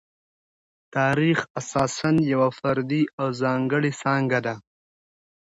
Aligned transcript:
تاریخ 0.95 1.37
اساساً 1.59 2.09
یوه 2.31 2.49
فردي 2.59 3.03
او 3.19 3.27
ځانګړې 3.41 3.91
څانګه 4.01 4.39
ده. 4.45 4.55